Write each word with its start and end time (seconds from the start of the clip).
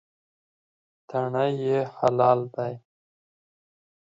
تڼۍ 1.09 1.51
یې 1.65 1.79
خلال 1.95 2.39
ده. 2.53 2.67